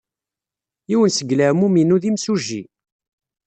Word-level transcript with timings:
Yiwen 0.89 1.11
seg 1.17 1.29
leɛmum-inu 1.37 1.97
d 2.01 2.03
imsujji. 2.09 2.63